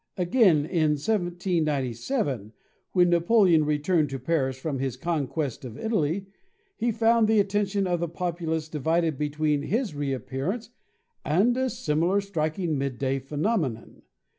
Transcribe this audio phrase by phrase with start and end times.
[0.17, 2.53] Again, in 1797,
[2.93, 6.25] when Napoleon returned to Paris from his conquest of Italy
[6.75, 10.71] he found the attention of the populace divided between his reappearance
[11.23, 14.01] and a similar striking midday phenomenon.